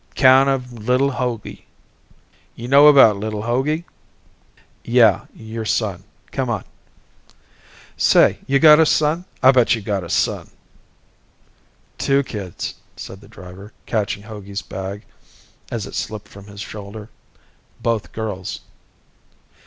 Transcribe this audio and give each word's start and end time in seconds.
'Count 0.15 0.49
of 0.49 0.73
li'l 0.89 1.11
Hogey. 1.11 1.63
You 2.55 2.67
know 2.67 2.87
about 2.87 3.17
li'l 3.17 3.43
Hogey?" 3.43 3.83
"Yeah. 4.83 5.25
Your 5.35 5.63
son. 5.63 6.05
Come 6.31 6.49
on." 6.49 6.63
"Say, 7.97 8.39
you 8.47 8.57
gotta 8.57 8.87
son? 8.87 9.25
I 9.43 9.51
bet 9.51 9.75
you 9.75 9.81
gotta 9.83 10.09
son." 10.09 10.49
"Two 11.99 12.23
kids," 12.23 12.73
said 12.97 13.21
the 13.21 13.27
driver, 13.27 13.73
catching 13.85 14.23
Hogey's 14.23 14.63
bag 14.63 15.05
as 15.69 15.85
it 15.85 15.93
slipped 15.93 16.27
from 16.29 16.47
his 16.47 16.61
shoulder. 16.61 17.09
"Both 17.79 18.11
girls." 18.11 18.61